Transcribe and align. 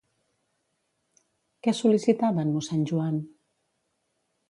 Què 1.69 1.75
sol·licitava 1.83 2.49
en 2.49 2.57
mossèn 2.57 2.83
Joan? 2.93 3.25